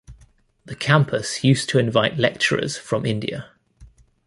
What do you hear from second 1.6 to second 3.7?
to invite lecturers from India.